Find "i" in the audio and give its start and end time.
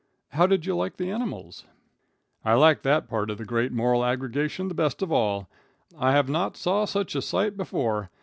2.43-2.55, 5.95-6.11